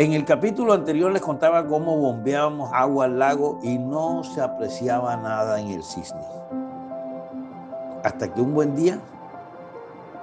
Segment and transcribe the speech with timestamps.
[0.00, 5.14] En el capítulo anterior les contaba cómo bombeábamos agua al lago y no se apreciaba
[5.16, 6.24] nada en el cisne.
[8.02, 8.98] Hasta que un buen día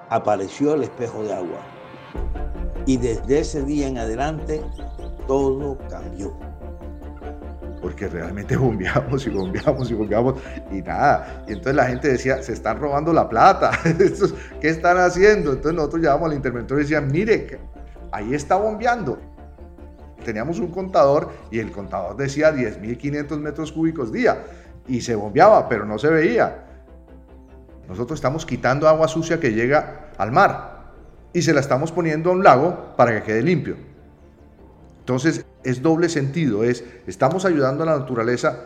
[0.09, 1.59] apareció el espejo de agua.
[2.87, 4.63] Y desde ese día en adelante
[5.27, 6.33] todo cambió.
[7.87, 11.45] Porque realmente bombeamos y bombeamos y bombeamos y nada.
[11.47, 13.71] Y entonces la gente decía, se están robando la plata.
[14.61, 15.53] ¿Qué están haciendo?
[15.53, 17.59] Entonces nosotros llevamos al interventor y decían, mire,
[18.11, 19.17] ahí está bombeando
[20.25, 24.43] teníamos un contador y el contador decía 10.500 metros cúbicos día
[24.85, 26.65] y se bombeaba, pero no se veía.
[27.87, 30.91] Nosotros estamos quitando agua sucia que llega al mar
[31.31, 33.77] y se la estamos poniendo a un lago para que quede limpio.
[35.07, 38.65] Entonces es doble sentido, es estamos ayudando a la naturaleza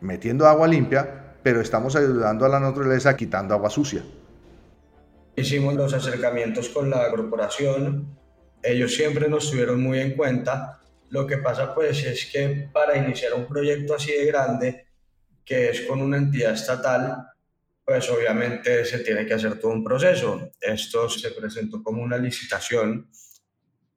[0.00, 4.02] metiendo agua limpia, pero estamos ayudando a la naturaleza quitando agua sucia.
[5.36, 8.08] Hicimos los acercamientos con la corporación,
[8.60, 10.80] ellos siempre nos tuvieron muy en cuenta.
[11.10, 14.86] Lo que pasa pues es que para iniciar un proyecto así de grande,
[15.44, 17.18] que es con una entidad estatal,
[17.84, 20.50] pues obviamente se tiene que hacer todo un proceso.
[20.60, 23.08] Esto se presentó como una licitación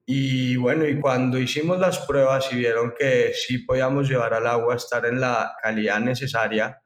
[0.06, 4.76] y bueno, y cuando hicimos las pruebas y vieron que sí podíamos llevar al agua,
[4.76, 6.80] estar en la calidad necesaria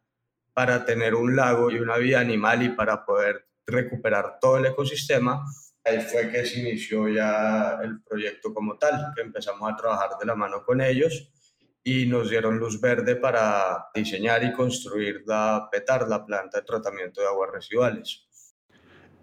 [0.53, 5.45] para tener un lago y una vida animal y para poder recuperar todo el ecosistema,
[5.84, 10.26] ahí fue que se inició ya el proyecto como tal, que empezamos a trabajar de
[10.26, 11.30] la mano con ellos
[11.83, 17.22] y nos dieron luz verde para diseñar y construir la PETAR, la planta de tratamiento
[17.22, 18.28] de aguas residuales.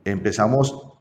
[0.04, 0.95] Empezamos,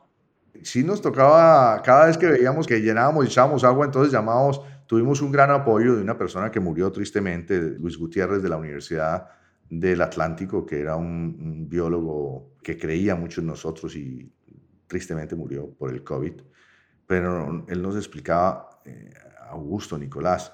[0.66, 5.22] sí nos tocaba, cada vez que veíamos que llenábamos y echábamos agua, entonces llamábamos, tuvimos
[5.22, 9.28] un gran apoyo de una persona que murió tristemente, Luis Gutiérrez de la Universidad
[9.70, 14.32] del Atlántico, que era un, biólogo que creía mucho en nosotros y
[14.88, 16.34] tristemente murió por el COVID,
[17.06, 19.12] pero él nos explicaba, eh,
[19.50, 20.52] Augusto, Nicolás,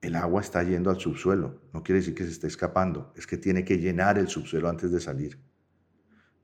[0.00, 3.36] el agua está yendo al subsuelo, no quiere decir que se esté escapando, es que
[3.36, 5.38] tiene que llenar el subsuelo antes de salir.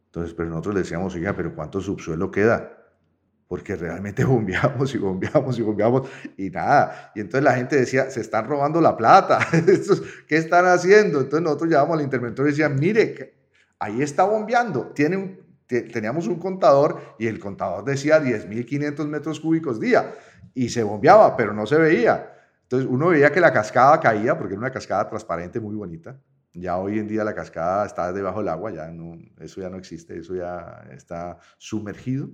[0.08, 2.72] Entonces, pero nosotros le decíamos, oiga, pero ¿cuánto subsuelo queda?
[3.46, 7.12] Porque realmente bombeamos y bombeamos y bombeamos y nada.
[7.14, 9.38] Y entonces la gente decía, se están robando la plata,
[10.28, 11.20] ¿qué están haciendo?
[11.20, 13.34] Entonces nosotros llevamos al interventor y decían, mire,
[13.78, 14.92] ahí está bombeando,
[15.66, 20.14] teníamos un contador y el contador decía 10.500 metros cúbicos día
[20.54, 22.32] y se bombeaba, pero no se veía.
[22.62, 26.19] Entonces uno veía que la cascada caía porque era una cascada transparente muy bonita.
[26.54, 29.76] Ya hoy en día la cascada está debajo del agua, ya no, eso ya no
[29.76, 32.28] existe, eso ya está sumergido.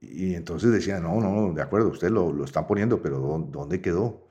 [0.00, 3.18] Y entonces decían, no, no, de acuerdo, usted lo, lo están poniendo, pero
[3.50, 4.28] ¿dónde quedó?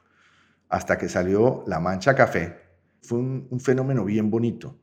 [0.67, 2.57] Hasta que salió la mancha café.
[3.01, 4.75] Fue un, un fenómeno bien bonito,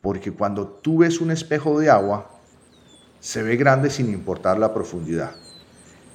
[0.00, 2.30] porque cuando tú ves un espejo de agua,
[3.20, 5.32] se ve grande sin importar la profundidad.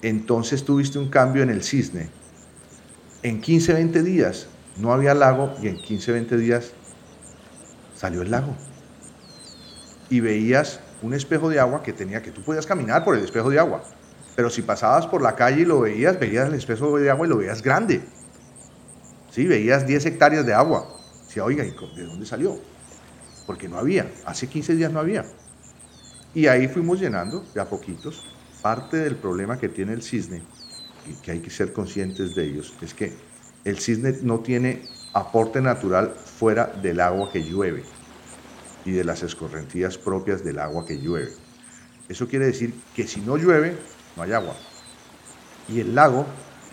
[0.01, 2.09] Entonces tuviste un cambio en el cisne.
[3.23, 6.73] En 15, 20 días no había lago y en 15, 20 días
[8.03, 8.53] salió el lago.
[10.09, 13.49] Y veías un espejo de agua que tenía que tú podías caminar por el espejo
[13.49, 13.81] de agua.
[14.35, 17.29] Pero si pasabas por la calle y lo veías, veías el espejo de agua y
[17.29, 18.01] lo veías grande.
[19.31, 20.85] Sí, veías 10 hectáreas de agua.
[21.29, 22.59] Sí, oiga, ¿de dónde salió?
[23.47, 24.11] Porque no había.
[24.25, 25.23] Hace 15 días no había.
[26.35, 28.21] Y ahí fuimos llenando de a poquitos.
[28.61, 30.41] Parte del problema que tiene el cisne,
[31.07, 33.13] y que hay que ser conscientes de ellos, es que
[33.63, 34.81] el cisne no tiene
[35.13, 37.83] aporte natural fuera del agua que llueve
[38.85, 41.31] y de las escorrentías propias del agua que llueve.
[42.09, 43.77] Eso quiere decir que si no llueve,
[44.17, 44.55] no hay agua.
[45.69, 46.25] Y el lago,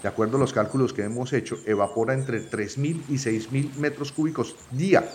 [0.02, 4.56] de acuerdo a los cálculos que hemos hecho, evapora entre 3.000 y 6.000 metros cúbicos
[4.72, 5.08] día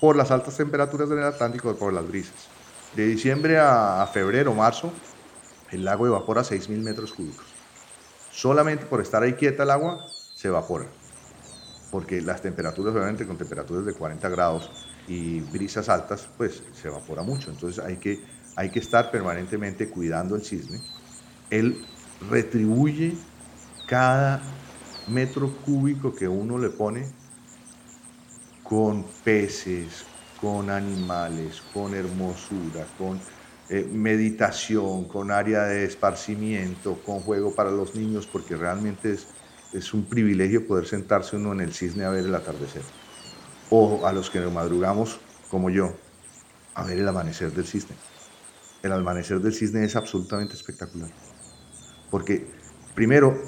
[0.00, 2.48] por las altas temperaturas del Atlántico y por las brisas.
[2.94, 4.92] De diciembre a, febrero, marzo,
[5.70, 7.46] el lago evapora 6.000 metros cúbicos.
[8.30, 10.86] Solamente por estar ahí quieta el agua, se evapora.
[11.92, 14.68] Porque las temperaturas, obviamente, con temperaturas de 40 grados
[15.06, 17.50] y brisas altas, pues se evapora mucho.
[17.50, 18.24] Entonces hay que,
[18.56, 20.80] hay que estar permanentemente cuidando el cisne.
[21.50, 21.84] Él
[22.28, 23.14] retribuye
[23.86, 24.42] cada
[25.06, 27.06] metro cúbico que uno le pone
[28.62, 30.04] con peces,
[30.40, 33.20] con animales, con hermosura, con
[33.68, 39.26] eh, meditación, con área de esparcimiento, con juego para los niños, porque realmente es,
[39.72, 42.82] es un privilegio poder sentarse uno en el cisne a ver el atardecer.
[43.70, 45.18] O a los que nos madrugamos,
[45.50, 45.94] como yo,
[46.74, 47.96] a ver el amanecer del cisne.
[48.82, 51.10] El amanecer del cisne es absolutamente espectacular.
[52.10, 52.46] Porque,
[52.94, 53.38] primero,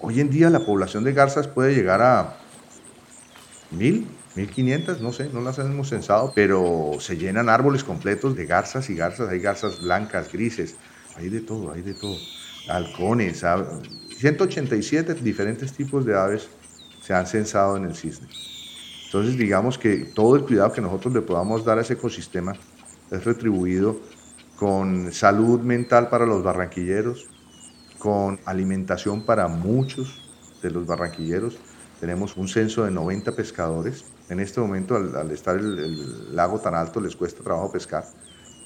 [0.00, 2.36] hoy en día la población de garzas puede llegar a
[3.70, 8.90] mil, 1500, no sé, no las hemos censado, pero se llenan árboles completos de garzas
[8.90, 9.28] y garzas.
[9.28, 10.76] Hay garzas blancas, grises,
[11.16, 12.16] hay de todo, hay de todo.
[12.68, 13.44] Halcones,
[14.24, 16.48] 187 diferentes tipos de aves
[17.02, 18.26] se han censado en el cisne.
[19.04, 22.54] Entonces, digamos que todo el cuidado que nosotros le podamos dar a ese ecosistema
[23.10, 24.00] es retribuido
[24.58, 27.28] con salud mental para los barranquilleros,
[27.98, 30.22] con alimentación para muchos
[30.62, 31.58] de los barranquilleros.
[32.00, 34.06] Tenemos un censo de 90 pescadores.
[34.30, 38.06] En este momento, al, estar el, lago tan alto, les cuesta trabajo pescar,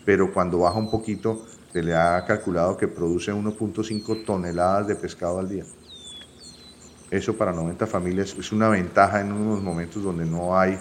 [0.05, 5.39] pero cuando baja un poquito, se le ha calculado que produce 1.5 toneladas de pescado
[5.39, 5.65] al día.
[7.11, 10.79] Eso para 90 familias es una ventaja en unos momentos donde no hay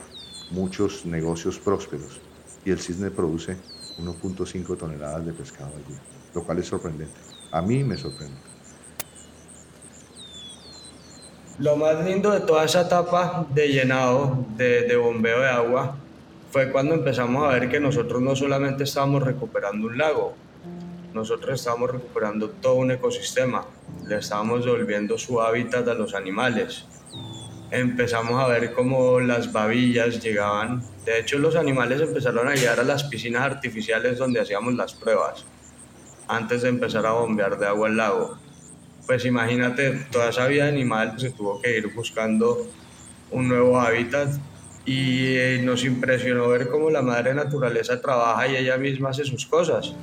[0.51, 2.19] muchos negocios prósperos
[2.65, 3.55] y el cisne produce
[3.99, 5.99] 1.5 toneladas de pescado al día,
[6.33, 7.15] lo cual es sorprendente.
[7.51, 8.37] A mí me sorprende.
[11.59, 15.95] Lo más lindo de toda esa etapa de llenado, de, bombeo de agua,
[16.51, 20.35] fue cuando empezamos a ver que nosotros no solamente estábamos recuperando un lago,
[21.17, 23.65] nosotros estábamos recuperando todo un ecosistema,
[24.05, 26.85] le estábamos devolviendo su hábitat a los animales.
[27.71, 30.83] Empezamos a ver cómo las babillas llegaban.
[31.05, 35.43] De hecho, los animales empezaron a llegar a las piscinas artificiales donde hacíamos las pruebas,
[36.27, 38.37] antes de empezar a bombear de agua al lago.
[39.05, 42.67] Pues imagínate, toda esa vida animal se tuvo que ir buscando
[43.31, 44.29] un nuevo hábitat
[44.85, 49.45] y eh, nos impresionó ver cómo la madre naturaleza trabaja y ella misma hace sus
[49.45, 49.93] cosas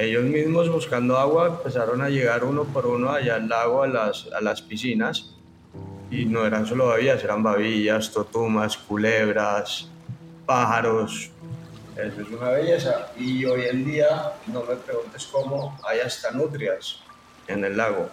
[0.00, 4.28] ellos mismos buscando agua empezaron a llegar uno por uno allá al lago, a las,
[4.32, 5.34] a las piscinas,
[6.10, 9.88] y no eran solo babillas, eran babillas, totumas, culebras,
[10.46, 11.30] pájaros.
[11.96, 13.12] Eso es una belleza.
[13.16, 17.00] Y hoy en día, no me preguntes cómo, hay hasta nutrias
[17.46, 18.08] en el lago.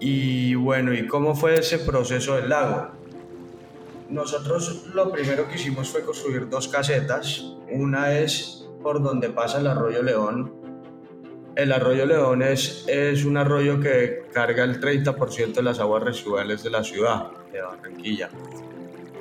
[0.00, 2.90] Y bueno, ¿y cómo fue ese proceso del lago?
[4.08, 7.44] Nosotros lo primero que hicimos fue construir dos casetas.
[7.70, 10.54] Una es por donde pasa el arroyo León.
[11.56, 16.62] El arroyo León es, es un arroyo que carga el 30% de las aguas residuales
[16.62, 18.30] de la ciudad de Barranquilla.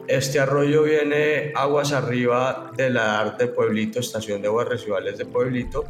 [0.07, 5.85] Este arroyo viene aguas arriba de la Arte Pueblito, estación de aguas residuales de Pueblito.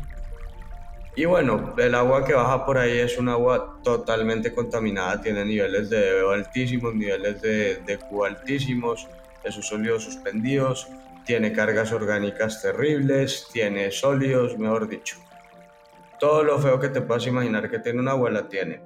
[1.18, 5.90] Y bueno, el agua que baja por ahí es un agua totalmente contaminada, tiene niveles
[5.90, 9.06] de altísimos, niveles de, de altísimos,
[9.44, 10.88] de sus sólidos suspendidos,
[11.26, 15.18] tiene cargas orgánicas terribles, tiene sólidos, mejor dicho.
[16.20, 18.82] Todo lo feo que te puedas imaginar que tiene una agua la tiene.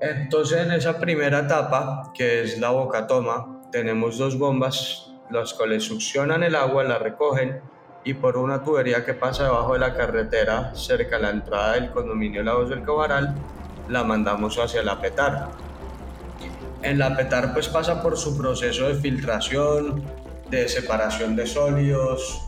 [0.00, 5.84] Entonces en esa primera etapa, que es la boca toma, tenemos dos bombas, las cuales
[5.84, 7.60] succionan el agua, la recogen
[8.04, 11.90] y por una tubería que pasa debajo de la carretera, cerca a la entrada del
[11.90, 13.34] condominio Lagos del Cobaral,
[13.88, 15.48] la mandamos hacia la petar.
[16.82, 20.04] En la petar pues pasa por su proceso de filtración,
[20.50, 22.42] de separación de sólidos,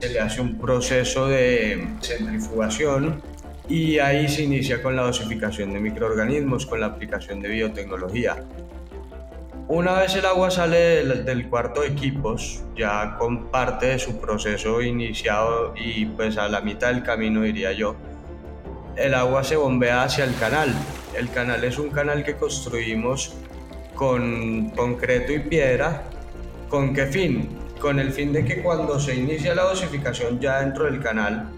[0.00, 3.22] se le hace un proceso de centrifugación
[3.68, 8.44] y ahí se inicia con la dosificación de microorganismos, con la aplicación de biotecnología.
[9.68, 14.80] Una vez el agua sale del, cuarto de equipos, ya con parte de su proceso
[14.80, 17.96] iniciado y pues a la mitad del camino diría yo,
[18.94, 20.72] el agua se bombea hacia el canal.
[21.16, 23.34] El canal es un canal que construimos
[23.96, 26.04] con concreto y piedra
[26.68, 27.48] ¿Con qué fin?
[27.80, 31.48] Con el fin de que cuando se inicia la dosificación ya dentro del canal,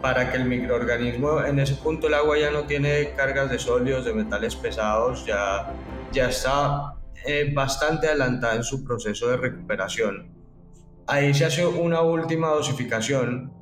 [0.00, 4.04] para que el microorganismo en ese punto el agua ya no tiene cargas de sólidos,
[4.04, 5.72] de metales pesados, ya,
[6.12, 6.94] ya está
[7.26, 10.30] eh, bastante adelantada en su proceso de recuperación.
[11.06, 13.52] Ahí se hace una última dosificación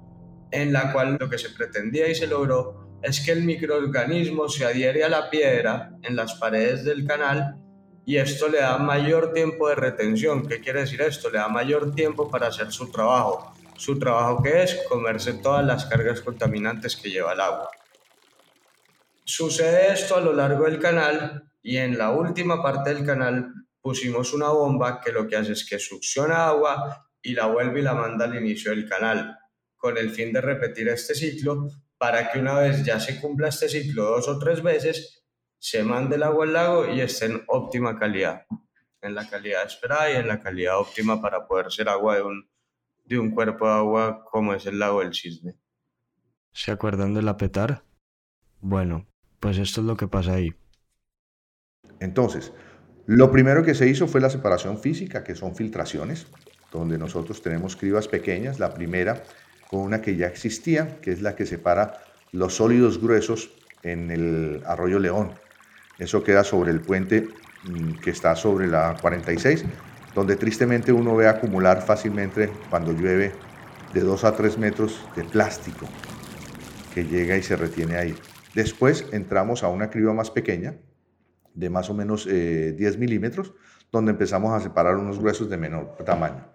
[0.52, 4.64] en la cual lo que se pretendía y se logró es que el microorganismo se
[4.64, 7.61] adhiere a la piedra en las paredes del canal
[8.04, 10.46] y esto le da mayor tiempo de retención.
[10.46, 11.30] ¿Qué quiere decir esto?
[11.30, 13.54] Le da mayor tiempo para hacer su trabajo.
[13.76, 17.70] Su trabajo que es comerse todas las cargas contaminantes que lleva el agua.
[19.24, 24.32] Sucede esto a lo largo del canal y en la última parte del canal pusimos
[24.32, 27.94] una bomba que lo que hace es que succiona agua y la vuelve y la
[27.94, 29.38] manda al inicio del canal,
[29.76, 31.68] con el fin de repetir este ciclo
[31.98, 35.21] para que una vez ya se cumpla este ciclo dos o tres veces,
[35.62, 38.46] se mande el agua al lago y esté en óptima calidad,
[39.00, 42.50] en la calidad esperada y en la calidad óptima para poder ser agua de un,
[43.04, 45.54] de un cuerpo de agua como es el lago del Cisne.
[46.52, 47.84] ¿Se acuerdan de la petar?
[48.60, 49.06] Bueno,
[49.38, 50.52] pues esto es lo que pasa ahí.
[52.00, 52.52] Entonces,
[53.06, 56.26] lo primero que se hizo fue la separación física, que son filtraciones,
[56.72, 59.22] donde nosotros tenemos cribas pequeñas, la primera
[59.70, 62.02] con una que ya existía, que es la que separa
[62.32, 63.52] los sólidos gruesos
[63.84, 65.34] en el arroyo León,
[66.02, 67.28] eso queda sobre el puente
[67.64, 69.64] mm, que está sobre la 46,
[70.14, 73.32] donde tristemente uno ve acumular fácilmente cuando llueve
[73.94, 75.86] de 2 a 3 metros de plástico.
[76.94, 78.14] que llega y se retiene ahí.
[78.54, 80.74] Después entramos a una criba más pequeña,
[81.54, 83.54] de más o menos 10 eh, milímetros,
[83.90, 86.52] donde empezamos a separar unos gruesos de menor tamaño.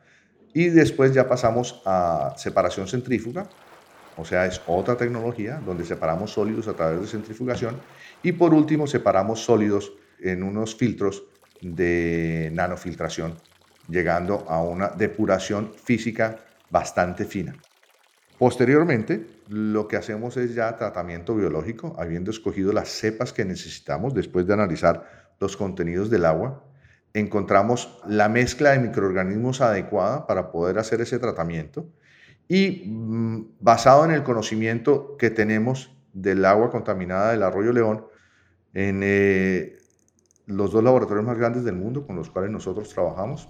[0.53, 3.49] Y después ya pasamos a separación centrífuga,
[4.17, 7.79] o sea, es otra tecnología donde separamos sólidos a través de centrifugación.
[8.23, 11.23] Y por último, separamos sólidos en unos filtros
[11.61, 13.35] de nanofiltración,
[13.87, 17.55] llegando a una depuración física bastante fina.
[18.39, 24.47] Posteriormente, lo que hacemos es ya tratamiento biológico, habiendo escogido las cepas que necesitamos después
[24.47, 26.63] de analizar los contenidos del agua.
[27.13, 31.87] Encontramos la mezcla de microorganismos adecuada para poder hacer ese tratamiento
[32.47, 38.05] y mm, basado en el conocimiento que tenemos del agua contaminada del arroyo León,
[38.73, 39.77] en eh,
[40.45, 43.49] los dos laboratorios más grandes del mundo con los cuales nosotros trabajamos,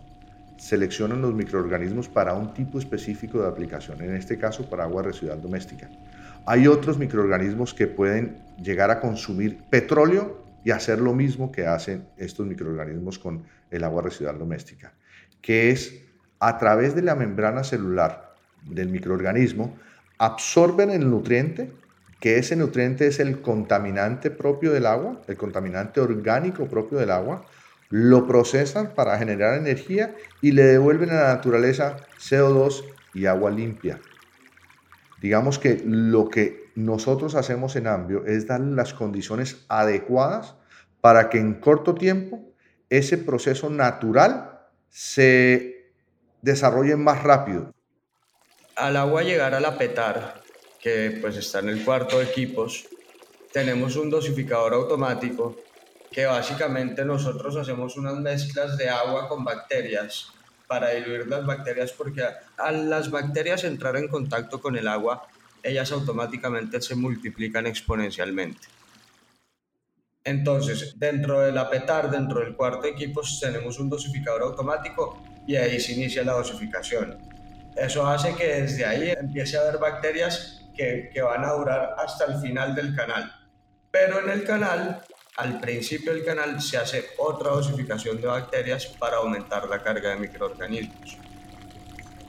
[0.57, 5.41] seleccionan los microorganismos para un tipo específico de aplicación, en este caso para agua residual
[5.41, 5.89] doméstica.
[6.45, 12.07] Hay otros microorganismos que pueden llegar a consumir petróleo y hacer lo mismo que hacen
[12.17, 14.93] estos microorganismos con el agua residual doméstica,
[15.41, 16.01] que es
[16.39, 18.26] a través de la membrana celular
[18.63, 19.77] del microorganismo
[20.17, 21.71] absorben el nutriente,
[22.19, 27.45] que ese nutriente es el contaminante propio del agua, el contaminante orgánico propio del agua,
[27.89, 32.83] lo procesan para generar energía y le devuelven a la naturaleza CO2
[33.13, 33.99] y agua limpia.
[35.21, 40.55] Digamos que lo que nosotros hacemos en Ambio es dar las condiciones adecuadas
[41.01, 42.51] para que en corto tiempo
[42.89, 44.59] ese proceso natural
[44.89, 45.91] se
[46.41, 47.73] desarrolle más rápido
[48.77, 50.41] al agua llegar a la petar,
[50.79, 52.85] que pues está en el cuarto de equipos,
[53.51, 55.57] tenemos un dosificador automático
[56.11, 60.31] que básicamente nosotros hacemos unas mezclas de agua con bacterias
[60.67, 62.23] para diluir las bacterias porque
[62.57, 65.27] al las bacterias entrar en contacto con el agua,
[65.63, 68.67] ellas automáticamente se multiplican exponencialmente.
[70.23, 75.55] Entonces, dentro de la petar, dentro del cuarto de equipos, tenemos un dosificador automático y
[75.55, 77.36] ahí se inicia la dosificación.
[77.77, 82.25] Eso hace que desde ahí empiece a haber bacterias que, que van a durar hasta
[82.25, 83.31] el final del canal.
[83.91, 85.03] Pero en el canal,
[85.37, 90.15] al principio del canal, se hace otra dosificación de bacterias para aumentar la carga de
[90.17, 91.17] microorganismos.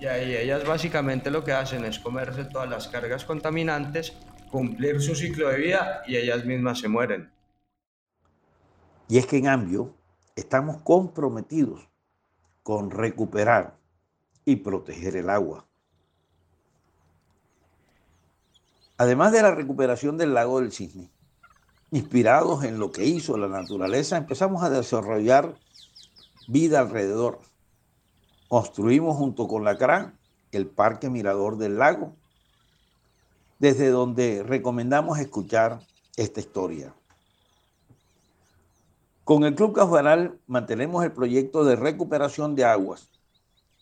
[0.00, 4.12] Y ahí ellas básicamente lo que hacen es comerse todas las cargas contaminantes,
[4.50, 7.32] cumplir su ciclo de vida y ellas mismas se mueren.
[9.08, 9.94] Y es que en Ambio
[10.36, 11.88] estamos comprometidos
[12.62, 13.78] con recuperar
[14.48, 15.66] y proteger el agua.
[18.96, 21.10] Además de la recuperación del lago del Cisne,
[21.90, 25.54] inspirados en lo que hizo la naturaleza, empezamos a desarrollar
[26.46, 27.40] vida alrededor.
[28.48, 30.18] Construimos junto con la CRAN
[30.50, 32.16] el Parque Mirador del Lago,
[33.58, 35.80] desde donde recomendamos escuchar
[36.16, 36.94] esta historia.
[39.24, 43.10] Con el Club Cajuaral mantenemos el proyecto de recuperación de aguas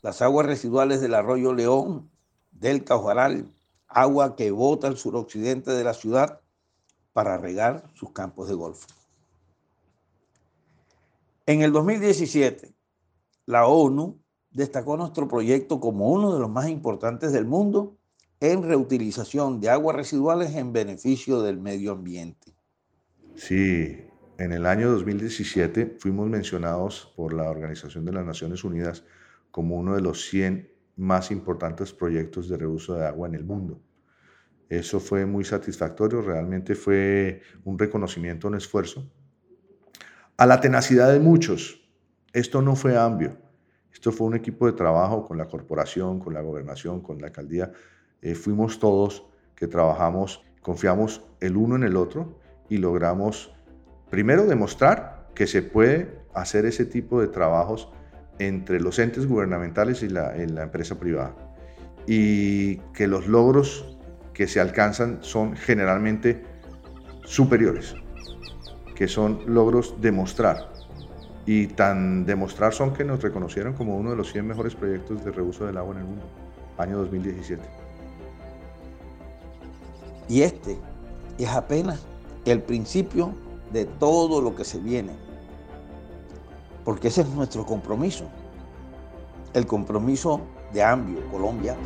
[0.02, 2.10] las aguas residuales del arroyo León,
[2.52, 3.52] del Cajuaral,
[3.88, 6.40] agua que bota al suroccidente de la ciudad
[7.12, 8.84] para regar sus campos de golf.
[11.46, 12.74] En el 2017,
[13.46, 14.18] la ONU
[14.50, 17.96] destacó nuestro proyecto como uno de los más importantes del mundo
[18.40, 22.52] en reutilización de aguas residuales en beneficio del medio ambiente.
[23.34, 24.06] Sí,
[24.38, 29.04] en el año 2017 fuimos mencionados por la Organización de las Naciones Unidas
[29.50, 33.80] como uno de los 100 más importantes proyectos de reuso de agua en el mundo.
[34.68, 39.08] Eso fue muy satisfactorio, realmente fue un reconocimiento, un esfuerzo.
[40.36, 41.88] A la tenacidad de muchos,
[42.32, 43.38] esto no fue ambio,
[43.92, 47.72] esto fue un equipo de trabajo con la corporación, con la gobernación, con la alcaldía.
[48.20, 52.38] Eh, fuimos todos que trabajamos, confiamos el uno en el otro
[52.68, 53.54] y logramos
[54.10, 57.90] primero demostrar que se puede hacer ese tipo de trabajos
[58.38, 61.34] entre los entes gubernamentales y la, empresa privada.
[62.06, 63.96] Y que los logros
[64.32, 66.44] que se alcanzan son generalmente
[67.24, 67.94] superiores,
[68.94, 70.70] que son logros demostrar.
[71.46, 75.30] Y tan demostrar son que nos reconocieron como uno de los 100 mejores proyectos de
[75.30, 76.24] reuso del agua en el mundo,
[76.76, 77.62] año 2017.
[80.28, 80.76] Y este
[81.38, 82.04] es apenas
[82.44, 83.32] el principio
[83.72, 85.12] de todo lo que se viene
[86.86, 88.26] porque ese es nuestro compromiso,
[89.54, 90.40] el compromiso
[90.72, 91.76] de Ambio, Colombia,